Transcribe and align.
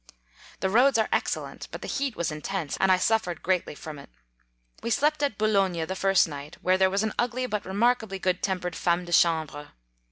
The 0.61 0.69
roads 0.71 0.97
are 0.97 1.07
excellent, 1.11 1.67
but 1.69 1.83
the 1.83 1.87
heat 1.87 2.15
was 2.15 2.31
intense, 2.31 2.75
and 2.77 2.91
I 2.91 2.97
suffered 2.97 3.43
greatly 3.43 3.75
from 3.75 3.99
it. 3.99 4.09
We 4.81 4.89
slept 4.89 5.21
at 5.21 5.37
Boulogne 5.37 5.85
the 5.85 5.95
first 5.95 6.27
night, 6.27 6.57
where 6.63 6.79
there 6.79 6.89
was 6.89 7.03
an 7.03 7.13
ugly 7.19 7.45
but 7.45 7.67
re 7.67 7.73
markably 7.75 8.19
good 8.19 8.41
tempered 8.41 8.75
femme 8.75 9.05
de 9.05 9.11
chambre. 9.13 9.73